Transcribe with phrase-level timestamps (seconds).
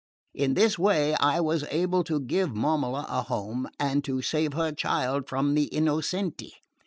[0.33, 4.71] In this way I was able to give Momola a home, and to save her
[4.71, 6.53] child from the Innocenti.